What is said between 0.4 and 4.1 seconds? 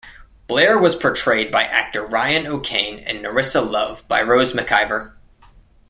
Blair was portrayed by actor Ryan O'Kane and Nerissa Love